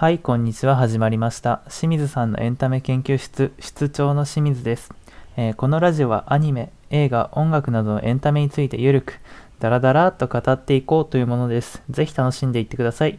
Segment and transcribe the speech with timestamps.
[0.00, 0.76] はい、こんにちは。
[0.76, 1.62] 始まりました。
[1.64, 4.92] 清水さんのエンタメ研究室、室長の清水です。
[5.36, 9.18] えーこのラジオはアニメ、映画、音楽などのエンタメについてゆるく、
[9.58, 11.82] ダラダラと語っていこうというものです。
[11.90, 13.18] ぜひ楽しんでいってください。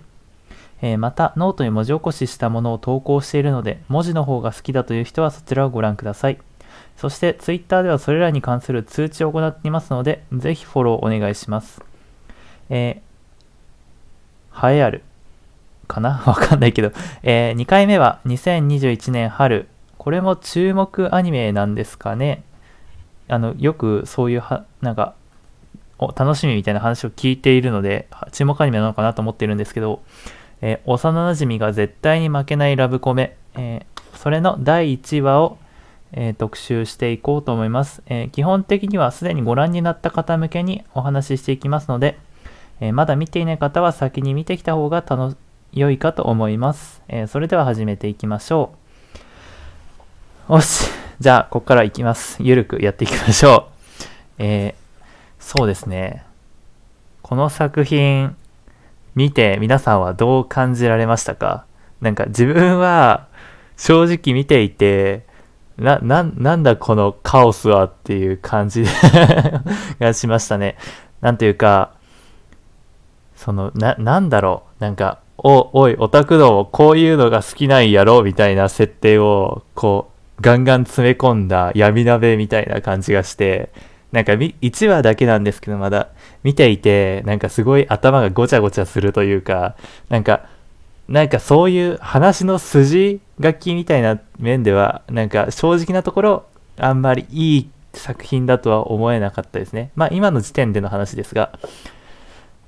[0.81, 6.39] えーまた、ノートに文字起こししたものを投稿しているので、文字の方が好きだという人はそちらをご覧ください。
[6.95, 11.81] そして、ツイッターではそれらに関する通知を行っていますので、ぜひフォローお願いします。
[12.69, 15.03] えー、栄えある。
[15.89, 16.23] かな？
[16.25, 16.93] わかんないけど、
[17.23, 19.67] え2回目は2021年春。
[19.97, 22.43] これも注目アニメなんですかね？
[23.27, 25.13] あの、よくそういうは、なんか、
[25.99, 30.01] 楽しみみたいな話を聞いているので、注目アニメなのかなと思ってるんですけど、
[30.61, 35.57] えー幼馴染が絶対に負けないラブコメ、えーそれの第1話を、
[36.13, 42.17] えー特集していこうと思います、え基本的にはすでにご覧になった方向けにお話ししていきますので、
[42.79, 45.37] えまだ見ていない方は先に見てきた方が楽し
[45.73, 48.73] 良いかと思います、えーそれでは始めていきましょ
[50.49, 50.53] う。
[50.53, 50.89] よし
[51.19, 52.37] じゃあここからいきます。
[52.41, 54.03] ゆるくやっていきましょう。
[54.39, 54.75] えー
[55.39, 56.25] そうですね。
[57.21, 58.35] この作品
[59.15, 61.65] 見て皆さんはどう感じられましたか？
[62.01, 63.27] なんか自分は
[63.77, 65.25] 正直見ていて
[65.77, 68.83] な、な、なんだこのカオスはっていう感じ
[69.99, 70.77] がしましたね。
[71.21, 71.91] なんというか、
[73.35, 74.83] その、な、なんだろう。
[74.83, 83.69] なんか、お、おい、オタクども、こういうのが好きなんやろみたいな設定を、こう、ガンガン詰め込んだ闇鍋みたいな感じがして、
[84.11, 86.09] なんか、1話だけなんですけど、まだ、
[86.43, 89.75] 見ていて、なんかすごい頭がごちゃごちゃするというか、
[90.09, 90.47] なんか、
[91.07, 96.45] なんかそういう話の筋書きみたいな面では、なんか正直なところ、
[96.77, 99.91] あんまりいい作品だとは思えなかったですね。
[99.95, 101.57] まあ今の時点での話ですが、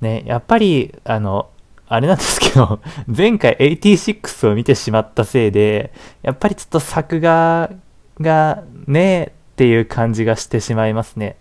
[0.00, 1.50] ね、やっぱり、あの、
[1.94, 7.70] あれなんですけど、 前回86を見てしまったせいで、やっぱりちょっと作画
[8.20, 11.36] がねえ、っていう感じがしてしまいますね。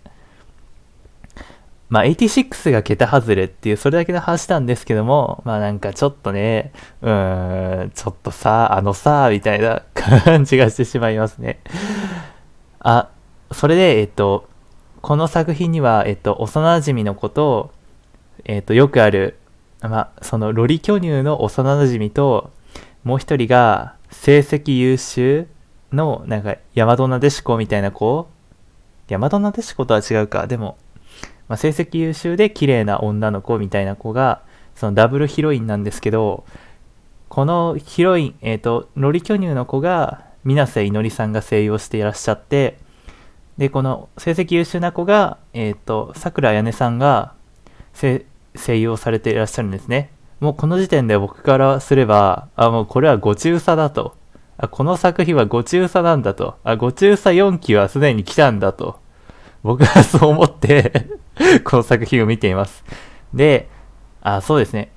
[1.89, 6.71] まあ、86が桁外れっていう、それだけの話なんですけども、まあなんかちょっとね、
[7.01, 11.59] うーん、ちょっとさ、あのさ、みたいな 感じがしてしまいますね。
[12.79, 13.09] あ、
[13.51, 14.47] それで、えっと、
[15.01, 17.71] この作品には、えっと、幼馴染の子とを、
[18.45, 19.37] えっと、よくある、
[19.87, 22.51] まあ、そのロリ巨乳の幼馴染と、
[23.03, 25.47] もう一人が、成績優秀
[25.91, 28.27] の、なんか、大和なでしこみたいな子
[29.07, 30.47] 大和なでしことは違うか。
[30.47, 30.77] でも、
[31.47, 34.41] まあ、成績優秀で綺麗な女の子みたいな子が、
[34.75, 36.45] そのダブルヒロインなんですけど、
[37.27, 42.77] このヒロイン、えっ、と、ロリ巨乳の子が、水瀬いのりさんが声優をしていらっしゃって、
[43.57, 47.33] で、この成績優秀な子が、えっ、と、桜彩音さんが
[48.55, 50.11] 声優をされていらっしゃるんですね。
[50.39, 54.15] もうこの時点で僕からすれば、あ、もうこれはご中佐だと。
[54.57, 56.57] あ、この作品はご中佐なんだと。
[56.63, 58.99] あ、ご中佐4期はすでに来たんだと。
[59.63, 61.07] 僕はそう思って
[61.63, 62.83] この作品を見ています。
[63.33, 63.69] で、
[64.21, 64.91] あ、そうですね。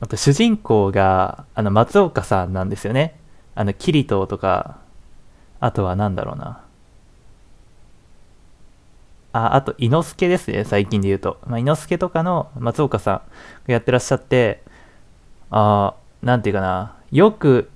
[0.00, 3.20] あと主人公が、あの、松岡さんなんですよね。
[3.54, 4.78] あの、キリトとか、
[5.60, 6.62] あとはなんだろうな。
[9.32, 11.38] あ、あと、伊之助ですね、最近で言うと。
[11.46, 13.22] まあ、伊之助とかの松岡さんが
[13.74, 14.62] やってらっしゃって、
[15.50, 17.70] あーなんていうかな、よく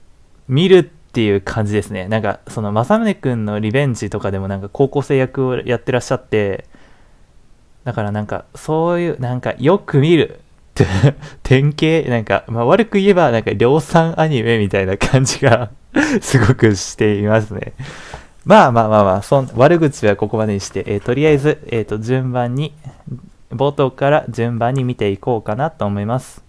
[0.48, 2.08] 見るっていう感じですね。
[2.08, 6.66] なんか、その、正宗くんのリベンジとかでもなんか高校生役をやってらっしゃって、
[7.84, 10.40] だからなんか、そういう、なんか、よく見る。
[11.44, 15.70] 典型、なんか、まあ、悪く言えば、なんか、量産アニメみたいな感じが
[16.20, 17.74] すごくしていますね。
[18.44, 22.74] まあまあまあまあ、そん悪口はここまでにして、えーとりあえず、えーと、順番に、
[23.50, 26.44] 冒頭から順番に見ていこうかなと思います。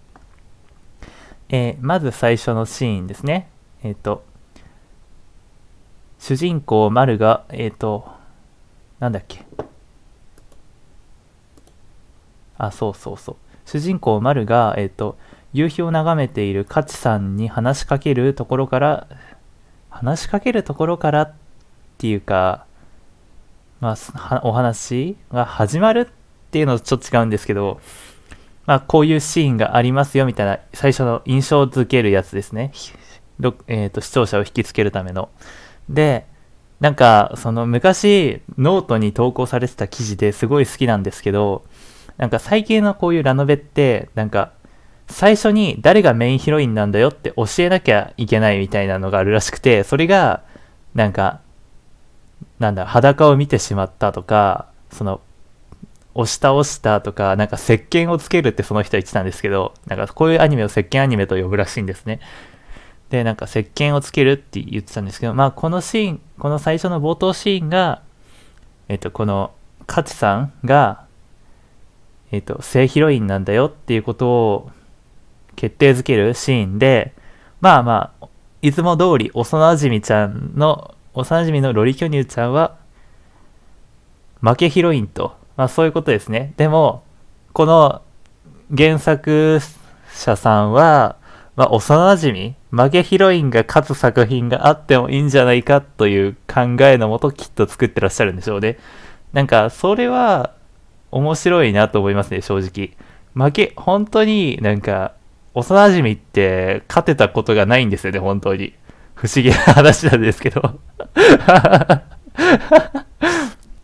[1.48, 3.48] えーまず最初のシーンですね。
[3.82, 4.24] えっ、と、
[6.18, 8.06] 主人公、丸が、えっ、と、
[8.98, 9.46] なんだっけ。
[12.58, 13.36] あ、そうそうそう。
[13.64, 15.16] 主人公、丸が、えっ、と、
[15.54, 19.08] 夕日を眺めている勝さんに話しかけるところから、
[19.88, 21.32] 話しかけるところからっ
[21.96, 22.66] っていうか、
[23.80, 27.80] まあ、お話が始まるっていうのとちょっと違うんですけど、
[28.66, 32.72] まあ、こういうシーンがありますよみたいな最初の印象づけるやつですね。
[33.68, 35.30] えーと視聴者を引きつけるための。
[35.88, 36.26] で、
[36.80, 41.64] なんか、その昔、ノートに投稿されてた記事ですごい好きなんですけど、
[42.18, 44.52] なんか最近のこういうラノベって、なんか、
[45.08, 50.42] 最初に誰がメインヒロインなんだよって教えなきゃいけないみたいなのがあるらしくて、それが、
[50.94, 51.40] なんか、
[52.58, 55.20] なんだ、裸を見てしまったとか、その、
[56.14, 62.20] 押し倒したとか、なんか石鹸をつけるってその人は言ってたんですけど、なんかこういうアニメを石鹸アニメと呼ぶらしいんですね。
[63.10, 68.02] で、なんか石鹸をつけるって言ってたんですけど、まあこのシーン、この最初の冒頭シーンが、
[68.88, 69.52] えっと、この、
[69.86, 71.04] カチさんが、
[72.32, 74.70] えっと、正ヒロインなんだよっていうことを
[75.54, 77.14] 決定づけるシーンで、
[77.60, 78.26] まあまあ、
[78.62, 82.76] いつも通り幼馴染ちゃんの、幼馴染のロリ巨乳ちゃんは、
[84.42, 86.52] 負けヒロインと、まあそういうことですね。
[86.58, 87.02] でも、
[87.54, 88.02] この
[88.76, 89.58] 原作
[90.12, 91.16] 者さんは、
[91.56, 98.78] まあ幼馴染負けヒロインが勝つ作品があってもいいんじゃないかという考えのもときっと作ってらっしゃるんでしょうね。
[99.32, 100.52] なんか、それは
[101.10, 102.94] 面白いなと思いますね、正直。
[103.34, 105.14] 負け、本当になんか、
[105.54, 108.74] 幼馴染って勝てたことがないんですよね、本当に。
[109.16, 110.78] 不思議な話なんですけど。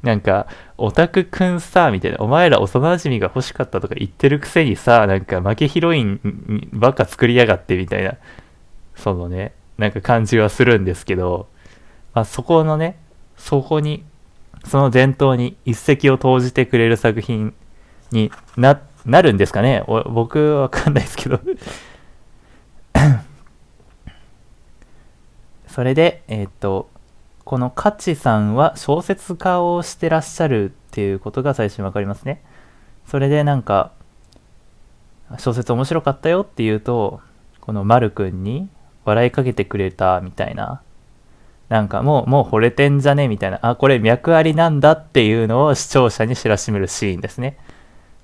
[0.03, 0.47] なんか、
[0.77, 8.17] オタクくんさ、みたいな、お前ら幼馴染が欲しかったとか言ってるくせにさ、なんか負けヒロインばっか作りやがってみたいな、
[8.95, 11.49] そのね、なんか感じはするんですけど、
[12.15, 12.99] まあ、そこのね、
[13.37, 14.05] そこに、
[14.67, 17.55] その伝統に一石を投じてくれる作品
[18.11, 19.83] にな、なるんですかね。
[19.87, 21.41] 僕わかんないですけど。
[25.73, 26.91] それで、えっ、と、
[27.45, 32.43] このカチさんは小説家をしてらっしゃるっていうことが最初に分かりますね。
[33.07, 33.93] それでなんか、
[35.39, 37.21] 小説面白かったよって言うと、
[37.63, 38.69] この丸くんに
[39.07, 40.83] 笑いかけてくれたみたいな。
[41.71, 43.29] なんかもう、もう惚れてんじゃね？
[43.29, 43.59] みたいな。
[43.63, 47.57] あ、これ脈ありなんだっていうのを視聴者に知らしめるシーンですね。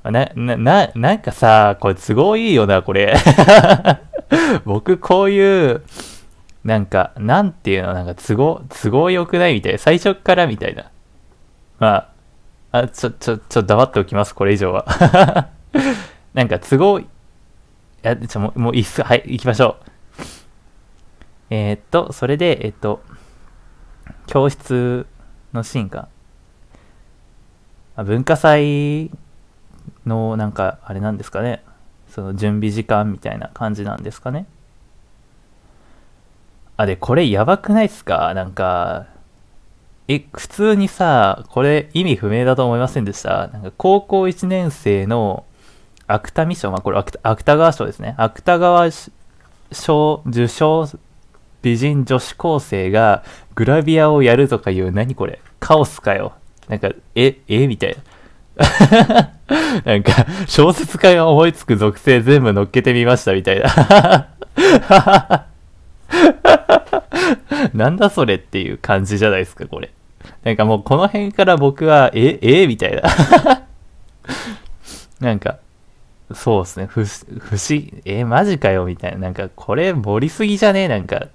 [0.04, 3.16] な、な、な、なんかさ、これ都合いいよな、これ。
[4.66, 5.82] 僕こういう、
[6.64, 9.78] なんか、なんていうの、なんか都合、都合良くないみたいな。
[9.78, 10.90] 最初からみたいな。
[11.78, 12.12] ま
[12.72, 14.84] あ、あ、ちょ、ちょ、ちょ、黙っておきます、これ以上は。
[16.34, 17.06] なんか都合、い
[18.02, 19.02] や、ちょ、もう、もういいっす。
[19.02, 19.88] はい、行きましょう。
[21.50, 23.02] えー、っと、それで、えっと、
[24.26, 25.06] 教室
[25.52, 26.08] のシーンか。
[27.96, 29.10] 文化祭
[30.06, 31.64] の、なんか、あれなんですかね。
[32.10, 34.46] その準備時間みたいな感じなんですかね。
[36.78, 38.32] あ、で、これやばくないっすか？
[38.34, 39.06] なんか、
[40.06, 43.48] え、普通にさ、これ意味不明だと思いませんでした？
[43.48, 45.44] なんか高校1年生の
[46.06, 48.14] 芥見賞、まあこれ芥川賞ですね。
[48.16, 48.88] 芥川
[49.72, 50.88] 賞受賞
[51.60, 53.24] 美人女子高生が
[53.56, 55.40] グラビアをやるとかいう、何これ？
[55.58, 56.34] カオスかよ。
[56.68, 57.66] なんか、え、え？
[57.66, 58.02] みたいな。
[59.84, 60.12] なんか、
[60.46, 64.28] 小説家が思いつく属性全部乗っけてみましたみたいな。
[67.74, 69.90] なんだそれっていう感じじゃないですか、これ。
[70.44, 72.66] なんかもうこの辺から僕は、え、え？
[72.66, 73.02] みたいな。
[75.20, 75.58] なんか、
[76.32, 79.18] そうですね、不、不思議、え、マジかよみたいな。
[79.18, 80.82] なんか、これ盛りすぎじゃね？
[80.82, 81.28] えなんか、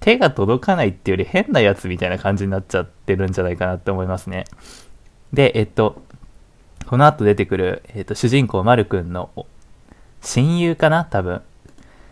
[0.00, 4.44] 手が届かないっていうより変なやつみたいな感じになっちゃってるんじゃないかなって思いますね。
[5.32, 6.02] で、えっと、
[6.86, 9.30] この後出てくる、えっと、主人公、まるくんの
[10.20, 11.40] 親友かな多分。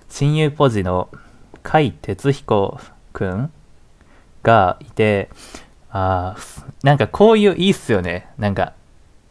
[0.08, 1.08] 親友ポジの
[1.62, 2.80] 甲斐哲彦
[3.12, 3.52] くん
[4.42, 5.30] がいて、
[5.90, 6.36] あ
[6.82, 8.28] なんかこういういいっすよね。
[8.38, 8.72] なんか、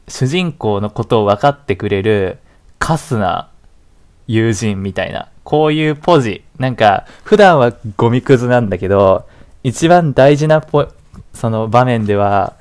[0.08, 2.40] 主人公のことを分かってくれる、
[2.80, 3.50] カスな
[4.28, 5.30] 友人みたいな。
[5.44, 6.44] こういうポジ。
[6.58, 9.28] なんか、普段はゴミくずなんだけど、
[9.64, 10.88] 一番大事なポ、
[11.34, 12.56] その場面では、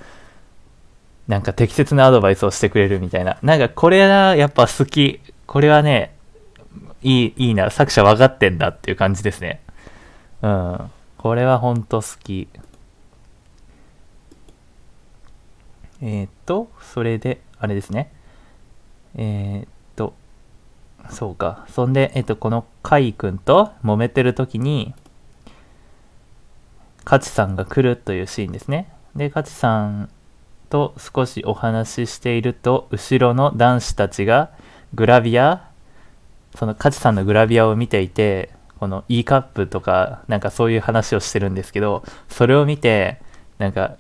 [1.29, 3.39] なんか適切なアドバイスをしてくれるみたいな。
[3.43, 5.21] なんかこれはやっぱ好き。
[5.47, 6.15] これはね、
[7.03, 9.61] いい、いいな、作者分かってんだっていう感じですね。
[10.43, 10.91] うん。
[11.19, 12.49] これはほんと好き。
[16.03, 18.13] えー、っと、それで、あれですね。
[19.17, 20.15] えー、っと、
[21.11, 21.67] そうか。
[21.69, 24.95] そんで、えっと、このカイ君と揉めてる時に、
[27.05, 28.93] カチさんが来るというシーンですね。
[29.17, 30.11] で、カチさん
[30.69, 34.51] と少しお話ししていると、後ろの男子たちが
[34.95, 35.70] グラビア
[36.55, 43.21] そのカチさんのグラビアを見ていて、この E カップとか、なんかそういう話をしてるんですけど、それを見て、
[43.59, 43.97] なんか、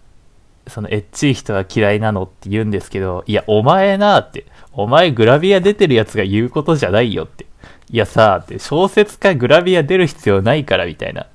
[0.66, 7.47] そのエッチい人が嫌いなのって言うんですけど、いや、お前なって、お前グラビア出てるやつが言うことじゃないよって。
[7.90, 11.26] いやさ、って、小説家グラビア出る必要ないからみたいな。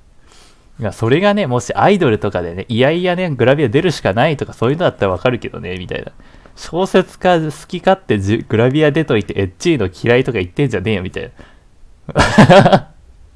[0.91, 6.11] それがね、もしアイドルとかでね、いやいやね、グラビア出るしかないとかそういうのだったらわかるけどね、みたいな。
[6.55, 11.31] 小説家好き勝手グラビア出といてエッチーの嫌いとか言ってんじゃねえよみたい
[12.13, 12.91] な。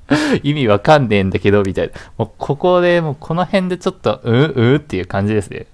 [0.43, 1.93] 意味わかんねえんだけど、みたいな。
[2.17, 5.67] もうここで、もうこの辺でちょっと、ううっていう感じですね。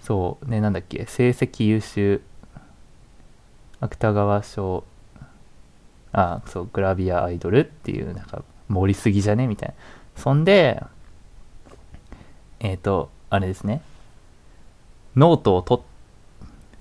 [0.00, 2.22] そう、ね、なんだっけ、成績優秀、
[3.80, 4.84] 芥川賞、
[6.12, 6.70] あそう。
[6.72, 9.46] グラビアアイドルっていうなんか盛りすぎじゃね？
[9.46, 9.74] みたいな。
[10.16, 10.82] そんで
[12.60, 13.82] えっ、ー、とあれですね。
[15.16, 15.82] ノートを取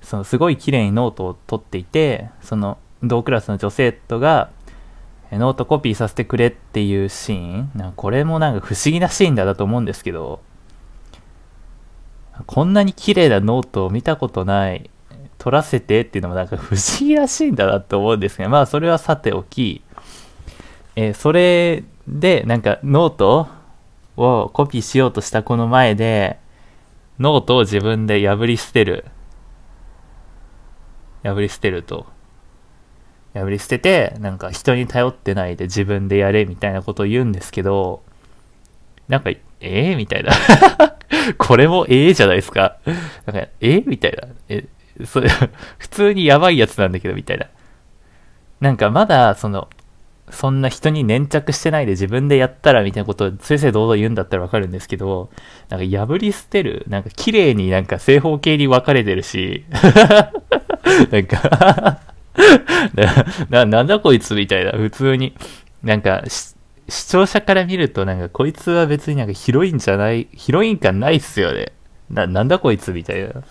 [0.02, 4.52] そのすごい綺麗にノートを取っていてその同クラスの女生徒が
[5.32, 7.72] ノートコピーさせてくれっていうシーン。
[7.76, 10.40] なこれもなんか不思議なシーンだなと思うんですけど
[12.46, 14.90] こんなに綺麗なノートを見たことない
[15.38, 19.82] 取らせてっていうのもなんか不思議らしいんだなと思うんですがまあそれはさておき、
[20.96, 23.48] えー、それでなんかノート
[24.18, 26.40] をコピーしようとした子の前で
[27.20, 29.06] ノートを自分で破り捨てる。
[31.24, 32.06] 破り捨てると。
[33.34, 38.02] 破り捨ててなんか人に頼ってないで自分でやれみたいなことを言うんですけど
[39.08, 40.32] なんかええー、みたいな。
[41.38, 42.78] これもええじゃないですか。
[43.26, 44.28] なんかえみたいな。
[44.50, 44.66] え
[45.06, 45.30] それ
[45.78, 47.48] 普通にやばいやつなんだけどみたいな。
[48.60, 49.70] なんかまだその
[50.30, 55.30] そんな人に粘着してないで自分でやったらみたいなことを先生堂々言うんだったらわかるんですけど、
[55.70, 59.66] なんか破り捨てるなんか綺麗になんか正方形に分かれてるし、
[61.12, 62.02] なんか
[63.50, 65.34] な、なんだこいつみたいな、普通に。
[65.84, 71.74] なんか、視聴者から見ると、なんか、こいつは別になんかヒロインじゃない、ヒロイン感ないっすよね。
[72.10, 73.44] な、なんだこいつみたいな。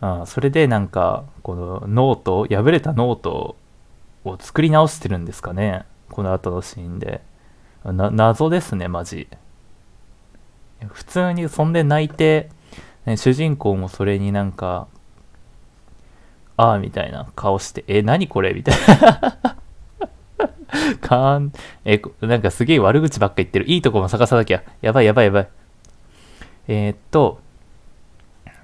[0.00, 3.56] あそれでなんか、このノート、破れたノート
[4.24, 5.84] を作り直してるんですかね。
[6.10, 7.20] この後のシーンで。
[7.84, 9.28] な、謎ですね、マジ。
[10.86, 12.50] 普通にそんで泣いて、
[13.06, 14.86] ね、主人公もそれになんか、
[16.56, 18.52] ああ、みたいな顔して、え、何これ？
[18.52, 19.38] みたいな。
[21.00, 21.52] かん、
[21.84, 23.68] え、なんかすげえ悪口ばっか言ってる。
[23.68, 24.62] いいとこも探さなきゃ。
[24.80, 25.48] やばいやばいやばい。
[26.68, 27.40] えー、っと、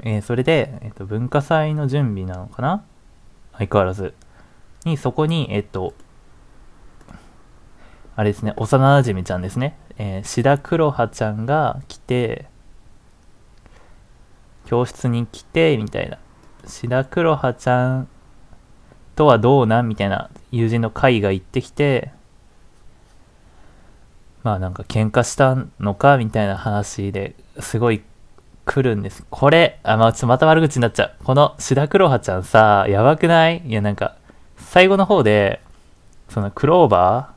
[0.06, 2.84] えー、それで、えー、っと、文化祭の準備なのかな？
[3.54, 4.14] 相変わらず。
[4.84, 5.94] に、そこに、えっと、
[8.14, 9.76] あれですね、幼馴染ちゃんですね。
[9.96, 12.46] えー、志田黒葉ちゃんが来て、
[14.66, 16.18] 教室に来て、みたいな。
[16.66, 18.08] 志田黒葉ちゃん
[19.16, 19.88] とはどうなん？
[19.88, 22.12] みたいな友人の会が行ってきて、
[24.42, 26.18] まあなんか喧嘩したのか？
[26.18, 28.02] みたいな話ですごい
[28.64, 29.24] 来るんです。
[29.30, 31.14] これ、あ、まあちょっとまた悪口になっちゃう。
[31.24, 33.62] この志田黒葉ちゃんさ、やばくない？
[33.66, 34.16] いやなんか、
[34.56, 35.60] 最後の方で、
[36.28, 37.32] そのクローバ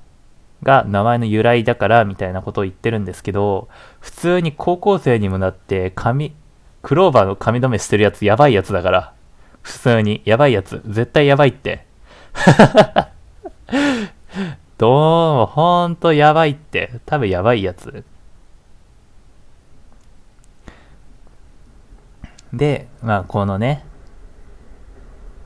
[0.64, 3.68] ーが名前の由来だからみたいなことを言ってるんですけど、
[4.00, 6.34] 普通に高校生にもなって髪、
[6.82, 9.14] クローバーの髪留めしてるやつやばいやつだから。
[9.62, 10.22] 普通に。
[10.24, 10.82] やばいやつ。
[10.86, 11.86] 絶対やばいって。
[14.78, 14.92] どう
[15.36, 17.02] も、ほんとやばいって。
[17.06, 18.06] 多分やばいやつ。
[22.54, 23.84] で、まあこのね、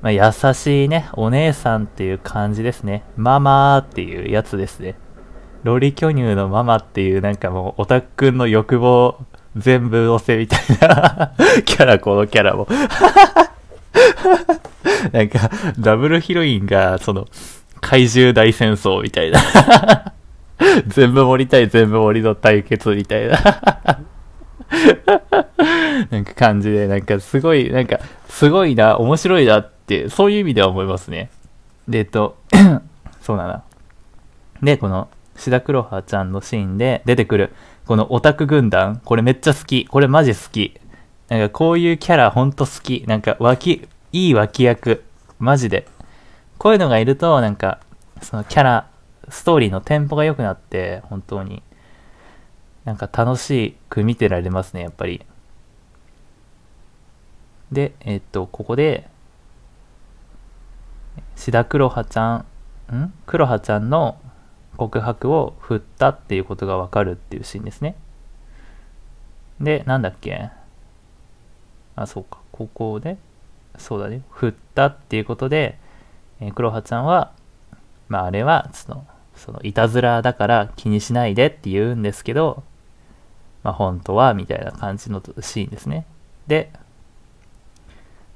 [0.02, 3.04] まあ、優しいね、お姉さんっていう感じですね。
[3.18, 4.96] ママーっていうやつですね。
[5.64, 9.20] ロリ巨乳のママっていうなんかもうオタクくんの欲望
[9.56, 11.34] 全部乗せみたいな
[11.66, 12.68] キャラ、このキャラも
[15.12, 17.28] なんか、ダブルヒロインが、その、
[17.80, 19.40] 怪獣大戦争みたいな
[20.88, 23.38] 全部盛りたい、全部盛りの対決みたいな
[26.22, 28.00] んか感じで、なんかすごい、なんか、
[28.30, 31.30] すごいな、面白いなって、そういう意味では思いますね。
[31.88, 32.38] で、えっと、
[33.22, 33.64] そうだな。
[34.62, 37.54] で、この、志田黒葉ちゃんのシーンで出てくる、
[37.86, 39.86] このオタク軍団、これめっちゃ好き。
[39.86, 40.80] これマジ好き。
[41.30, 43.04] なんかこういうキャラほんと好き。
[43.08, 45.04] なんか脇、いい脇役。
[45.40, 45.88] マジで。
[46.58, 47.80] こういうのがいると、なんか、
[48.22, 48.88] そのキャラ、
[49.30, 51.64] ストーリーのテンポが良くなって、本当に、
[52.86, 55.26] なんか楽しく見てられますね、やっぱり。
[57.72, 59.10] で、えっと、ここで、
[61.36, 62.46] 志田黒葉ちゃ
[62.92, 63.14] ん、ん？
[63.26, 64.18] 黒葉ちゃんの
[64.78, 67.96] 告白を振ったっていうことがわかるっていうシーンですね。
[69.60, 70.50] で、なんだっけ？
[71.96, 72.40] あ、そうか。
[72.52, 73.18] ここで、
[73.78, 74.22] そうだね。
[74.30, 75.78] 振ったっていうことで、
[76.40, 77.32] えー、黒羽ちゃんは、
[78.10, 82.64] まあ、あれは、その、その、いたずらだから気にしないでって言うんですけど、
[83.64, 86.06] まあ、本当は、みたいな感じのシーンですね。
[86.48, 86.72] で、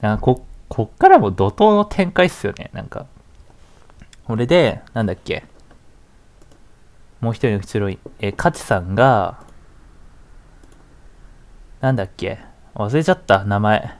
[0.06, 2.70] なんかこ、こっからも怒涛の展開っすよね。
[2.74, 3.08] なんか。
[4.26, 5.46] これで、なんだっけ
[7.22, 9.40] もう一人のヒロイン、えー、カチさんが、
[11.82, 12.40] なんだっけ
[12.76, 13.98] 忘れちゃった、名前。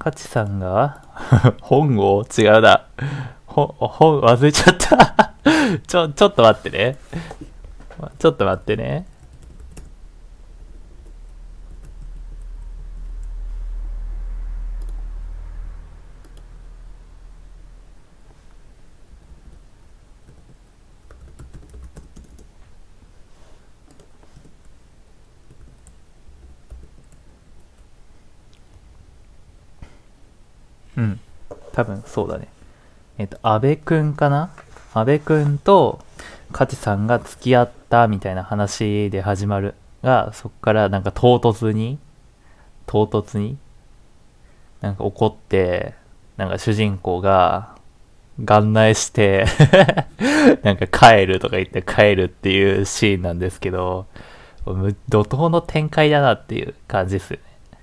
[0.00, 1.04] カチさんが
[1.62, 2.86] 本を違うな。
[3.46, 5.34] ほ、本、忘れちゃった
[5.86, 6.96] ちょ、ちょっと待ってね。
[8.18, 9.06] ちょっと待ってね。
[31.80, 32.48] 多分そうだね。
[33.16, 34.50] えっ、と、安部くんかな？
[34.92, 36.00] 安部くんと、
[36.52, 41.98] カチさんが付き合ったみたいな話で始まるが、そっからなんか唐突に、
[42.86, 43.56] 唐突に、
[44.82, 45.94] なんか怒って、
[46.36, 47.76] なんか主人公が、
[48.42, 49.44] 眼内して
[50.62, 54.06] なんか帰るとか言って帰るっていうシーンなんですけど、
[54.64, 57.78] 怒涛の展開だなっていう感じですよね。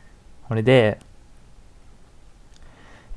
[0.48, 1.00] これで、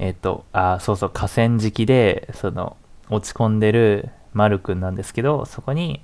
[0.00, 2.78] えっ、と、あ、そうそう、河川敷で、その、
[3.11, 6.00] 落ち込んでる丸くんなんですけど、そこに、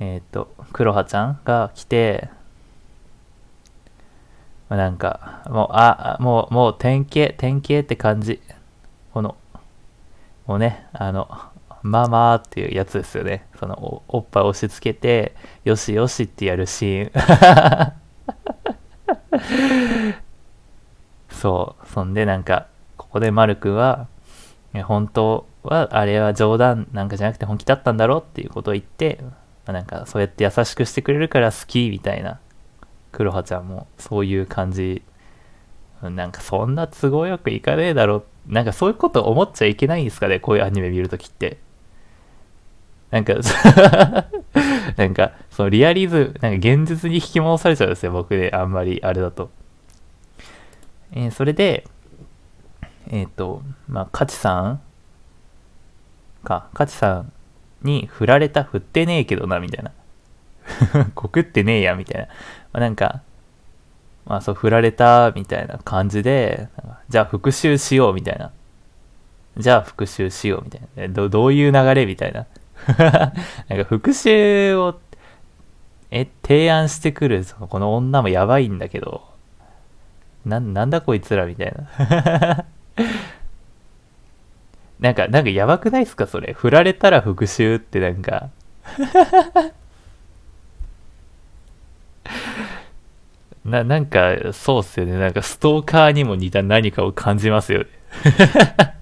[0.00, 2.28] えっ、ー、と、黒羽ちゃんが来て、
[4.68, 8.40] ま、なんか、もう、あ、もう、もう典型、典型って感じ。
[9.14, 9.36] この、
[10.48, 11.28] もうね、あの、
[11.82, 13.46] ママっていうやつですよね。
[13.60, 17.92] そのお、おっぱい押し付けて、よしよしってやるシーン。
[21.38, 21.86] そう。
[21.86, 22.66] そんでなんか、
[22.96, 24.08] ここでマル君は、
[24.84, 29.30] 本当は、あれは冗談なんかじゃなくて本気だったんだろうっていうことを言って、ま
[29.66, 32.40] あ、なんかそうやって優しくしてくれるから好きみたいな。
[33.12, 35.02] 黒羽ちゃんもそういう感じ。
[36.02, 38.24] なんかそんな都合よくいかねえだろ。
[38.46, 41.58] なんかそういうこと思っちゃいけないんですかね、こういうアニメ見るときって。
[43.10, 43.34] なんか
[44.96, 49.50] なんか、そのリアリズム、なんか現実に引き戻されちゃうんですよ、僕で、あんまりあれだと。
[51.12, 51.86] えー、それで、
[53.10, 54.80] えっ、ー、と、まあ、カチさん
[56.44, 57.32] か、カチさん
[57.82, 59.92] に振られた、振ってねえけどな、みたいな。
[61.14, 62.26] 告ってねえや、みたいな。
[62.26, 62.32] ま
[62.74, 63.22] あ、なんか、
[64.26, 66.68] まあそう、振られた、みたいな感じで、
[67.08, 68.52] じゃあ復讐しよう、みたいな。
[69.56, 71.08] じゃあ復讐しよう、みたいな。
[71.08, 72.46] どどういう流れみたいな。
[73.68, 74.98] なんか復讐を、
[76.10, 79.27] え、提案してくる、そのこの女もやばいんだけど、
[80.48, 82.64] な、なんだこいつらみたいな。
[85.00, 86.52] なんか、なんかやばくないっすかそれ。
[86.54, 88.48] 振られたら復讐ってなんか
[93.64, 95.16] な、なんか、そうっすよね。
[95.18, 97.86] なんかストーカーにも似た何かを感じますよね。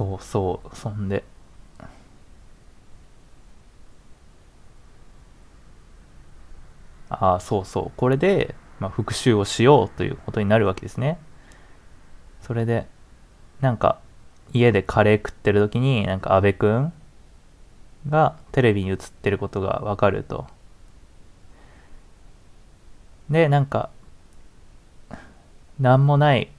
[0.00, 1.24] そうそう、そんで。
[7.10, 7.92] ああ、そうそう。
[7.98, 11.18] これで、まあ、復習をしようということになるわけですね。
[12.40, 12.86] それで、
[13.60, 13.98] なんか、
[14.54, 16.92] 家でカレー食ってる時に、なんか安部くん
[18.08, 20.46] がテレビに映ってることがわかると。
[23.28, 23.90] で、なんか、
[25.78, 26.50] なんもない、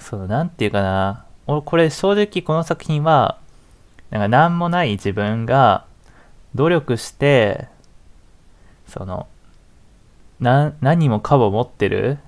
[0.00, 3.38] その、なんていうかな、俺これ正直この作品は、
[4.10, 5.86] なんか何もない自分が
[6.54, 7.68] 努力して、
[8.86, 9.26] その、
[10.40, 12.18] な、何もかも持ってる、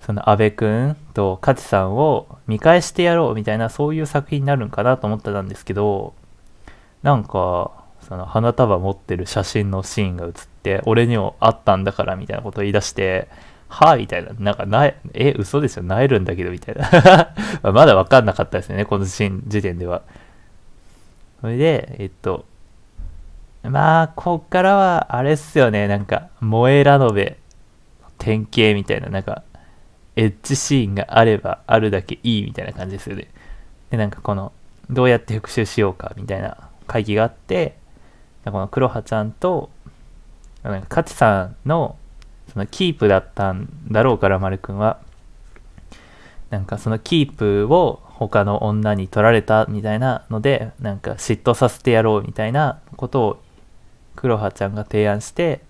[0.00, 6.14] その安部くんと勝さんを見返してやろうみたいなそういう作品になるんかなと思ってたんですけど、
[7.02, 7.70] なんか、
[8.08, 10.32] その花束持ってる写真のシーンが映っ
[10.64, 13.28] て、俺にもあったんだからみたいなことを言い出して、
[13.70, 14.32] はみたいな。
[14.38, 15.84] なんか、なえ、え、嘘ですよ。
[15.84, 17.32] なえるんだけど、みたいな。
[17.72, 20.02] まだ分かんなかったですよね、この時点では。
[21.40, 22.44] それで、えっと、
[23.62, 27.38] まあ、こっからは、あれっすよね、なんか、萌えラノベ、
[28.18, 29.44] 典型みたいな、なんか、
[30.16, 33.28] エッジシーンがあればあるだけいいみたいな感じですよね。
[33.90, 34.52] で、なんかこの、
[34.90, 36.56] どうやって復習しようかみたいな
[36.88, 37.76] 会議があって、
[38.44, 39.70] この黒羽ちゃんと、
[40.62, 41.96] なんか、カチさんの
[42.52, 44.98] そのキープだったんだろうから、丸くんは。
[46.50, 53.42] なんかそのキープを他の女に取られたみたいなので、なんか嫉妬させてやろうみたいなことを
[54.16, 55.60] 黒羽ちゃんが提案して、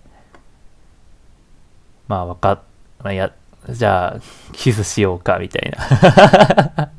[2.07, 2.59] まあわかっ、
[2.99, 3.31] まあ、や、
[3.69, 4.21] じゃあ
[4.53, 6.91] キスしようかみたいな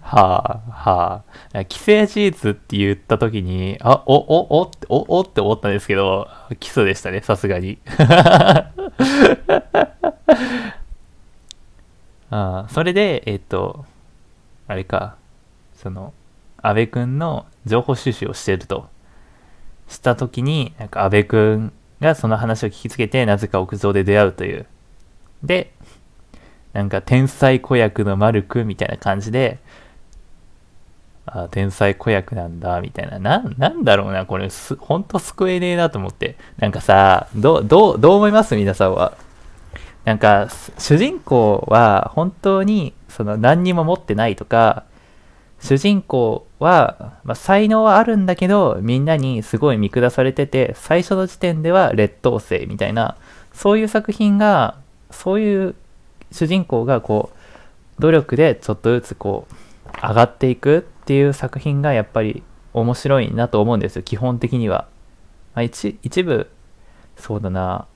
[0.00, 1.22] はあ、は
[1.52, 1.64] あ。
[1.70, 7.78] 既成事実って言った時に、あ、お、お、おって、お、おって思ったんですけど、キスでしたね、さすがに。
[12.30, 13.84] あそれで、えっ、と、
[14.66, 15.16] あれか、
[15.74, 16.14] その、
[16.62, 18.88] 安部くんの情報収集をしてると。
[19.88, 24.66] した時に、なんか安部くんがその話を聞きつけて、なぜか屋上で出会うという。
[25.42, 25.72] で、
[26.72, 29.58] なんか天才子役の丸くんみたいな感じで、
[31.24, 33.18] あ天才子役なんだ、みたいな。
[33.18, 36.36] な、なんだろうな、これ、す、ほんと救えねえなと思って。
[36.58, 38.56] なんかさ、どう、どう、どう思います？
[38.56, 39.16] 皆さんは。
[40.04, 44.84] なんか、主人公は本当に、その何にも持ってないとか、
[45.60, 53.16] 主人公は、まあ、才能はあるんだけど、みんなにすごい見下されてて、最初の時点では劣等生みたいな、
[53.52, 54.74] そういう作品が、
[55.12, 55.76] そういう
[56.32, 59.54] 主人公がこう、努力でちょっとずつこう、
[60.02, 64.86] 上がっていくっていう作品がやっぱり面白いなと思うんですよ、基本的には。
[65.54, 66.48] まあ、一一部、
[67.16, 67.86] そうだな、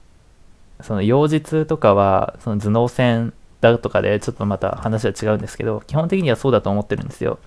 [0.80, 7.38] その妖術とかは、その頭脳戦だとかでちょっとまた話は違うんですけど、基本的にはそうだと思ってるんですよ。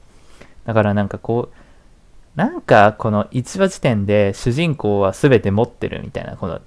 [0.65, 6.61] だからなんかこう、なんかこの1話時点で主人公は全て持ってるみたいな、この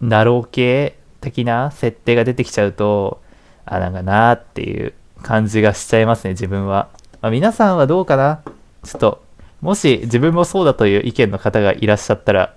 [0.00, 3.20] ナロー系的な設定が出てきちゃうと、
[3.64, 6.88] あ、なんかなーっていう感じがしちゃいますね、自分は。
[7.20, 8.42] まあ、皆さんはどうかな？
[8.84, 9.24] ちょっと、
[9.60, 12.54] もし自分もそうだという意見の方がいらっしゃったら、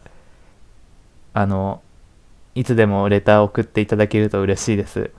[1.34, 1.82] あの、
[2.56, 5.12] いつでもレター送っていただけると嬉しいです。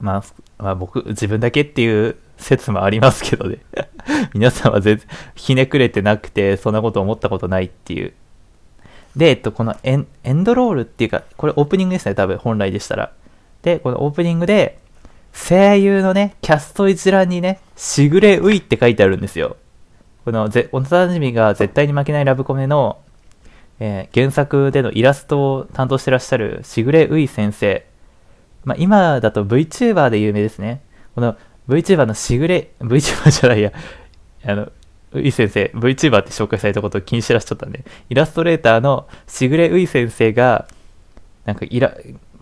[0.00, 0.24] まあ、
[0.62, 3.58] まあ、僕、自分だけっていう説もありますけどね
[4.34, 8.12] 皆さんは全然ひねくれてなくて、そんなこと思ったことないっていう。
[9.16, 13.12] で、えっと、このエンエンドロールっていうか、これオープニングですね、多分、本来でしたら。
[13.62, 14.78] で、このオープニングで、
[15.32, 19.56] 声優のね、キャスト一覧にね、しぐれういって書いてあるんですよ。
[20.24, 23.00] この、ぜ、幼馴染が絶対に負けないラブコメの、
[23.80, 27.84] えー、原作でのイラストを担当してらっしゃるしぐれうい先生。
[28.64, 30.82] まあ、今だと VTuber で有名ですね。
[31.14, 31.36] この
[31.68, 33.72] VTuber のしぐれ、VTuber じゃないや、
[34.44, 34.72] あの、
[35.12, 40.66] うい先生、VTuber って紹介されたことを気にしてらっしゃったんで、イラストレーターのしぐれうい先生が、
[41.44, 41.94] なんかイラ、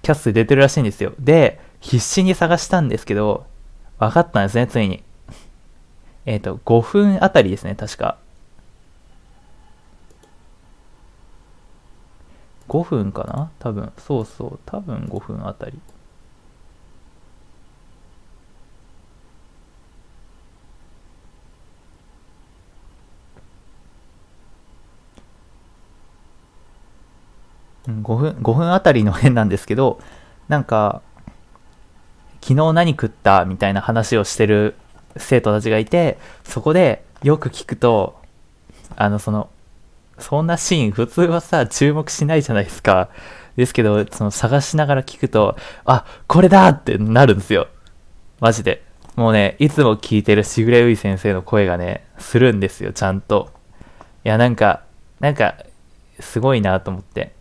[0.02, 1.12] キャストで出てるらしいんですよ。
[1.18, 3.46] で、必死に探したんですけど、
[3.98, 5.02] 分かったんですね、ついに。
[6.26, 8.18] えっ、ー、と、5分あたりですね、確か。
[12.68, 13.50] 5分かな？
[13.58, 13.92] 多分。
[13.98, 14.60] そうそう。
[14.64, 15.78] 多分5分あたり。
[27.88, 29.98] 5分、5分あたりの辺なんですけど、
[30.48, 31.02] なんか、
[32.40, 34.74] 昨日何食ったみたいな話をしてる
[35.16, 38.20] 生徒たちがいて、そこでよく聞くと、
[38.96, 39.50] あの、その、
[40.18, 43.08] そんなシーン普通はさ、注目しないじゃないですか。
[43.56, 47.68] ですけど、その探しながら聞くと、あ、これだってなるんですよ。
[48.40, 48.82] マジで。
[49.16, 53.50] もうね、いつも聞いてるしぐれうい先生の声がね、するんですよ、ちゃんと。
[54.24, 54.82] いや、なんか、
[55.18, 55.56] なんか、
[56.20, 57.32] すごいなと思って。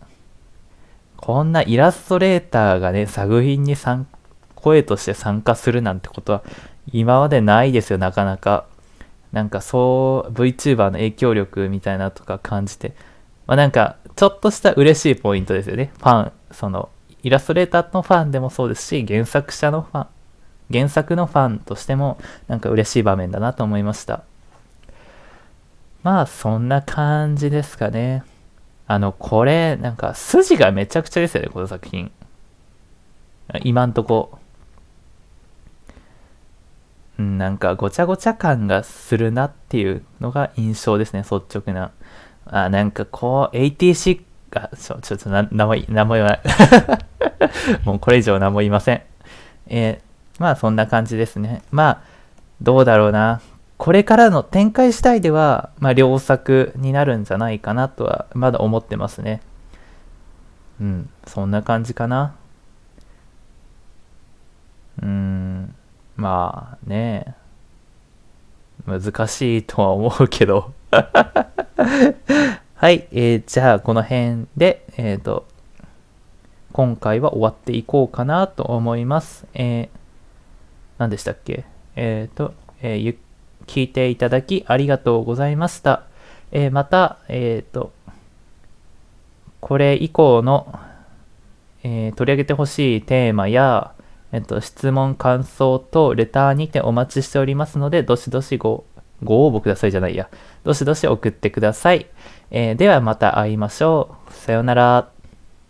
[1.16, 4.19] こんなイラストレーターがね、作品に参加
[4.60, 6.42] 声として参加するなんてことは
[6.92, 8.66] 今までないですよ、なかなか。
[9.32, 12.94] なんかそう、VTuber の影響力みたいなとか感じて。
[13.46, 15.92] まあなんか、ちょっとした嬉しいポイントですよね。
[15.98, 16.88] ファン、その、
[17.22, 20.06] イラストレーターのファンでもそうですし、原作者のファン、
[20.72, 22.18] 原作のファンとしても、
[22.48, 24.24] なんか嬉しい場面だなと思いました。
[26.02, 28.24] まあ、そんな感じですかね。
[28.86, 32.10] あの、これ、なんか、筋がめちゃくちゃですよね、この作品。
[33.62, 34.39] 今んとこ。
[37.20, 41.92] なんか、ごちゃごちゃ感がするなっていうのが印象ですね、率直な。
[42.46, 44.22] あ、なんかこう、ATC、
[44.54, 46.40] あ、ちょ、ちょっとな、名前、名前言わない。
[47.84, 49.02] もうこれ以上何も言いません。
[49.66, 51.62] えー、まあそんな感じですね。
[51.70, 52.00] まあ、
[52.60, 53.40] どうだろうな。
[53.76, 59.40] これからの展開次第では、まあ、良作になるんじゃないかなとは、まだ思ってますね。
[60.80, 62.34] うん、そんな感じかな。
[65.02, 65.74] うーん、
[66.20, 67.34] まあね、
[68.86, 75.46] 難しいとは思うけど はい、えー、じゃあこの辺で、えっ、ー、と、
[76.72, 79.46] 今回は終わっていこうかなと思います。
[79.54, 79.88] えー、
[80.98, 81.64] 何でしたっけ？
[81.96, 82.52] えっ、ー、と、
[82.82, 83.16] えー、
[83.66, 86.02] 聞いていただきありがとうございました。
[86.52, 87.92] えー、また、えっ、ー、と、
[89.60, 90.78] これ以降の、
[91.82, 93.92] えー、取り上げてほしいテーマや、
[94.32, 98.84] えっと、質問、感想とレターにてお待ちしておりますので、どしどしご、
[99.22, 100.28] ご応募くださいじゃないや。
[100.64, 102.06] どしどし送ってください。
[102.50, 104.32] えー、ではまた会いましょう。
[104.32, 105.19] さようなら。